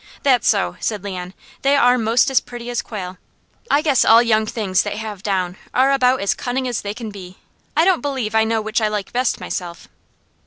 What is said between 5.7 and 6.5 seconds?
are about as